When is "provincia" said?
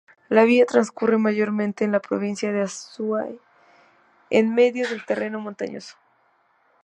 1.99-2.51